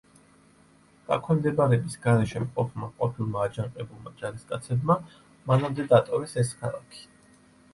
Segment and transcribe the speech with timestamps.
[1.09, 4.97] დაქვემდებარების გარეშე მყოფმა ყოფილმა აჯანყებულმა ჯარისკაცებმა
[5.53, 7.07] მანამდე დატოვეს ეს ქალაქი.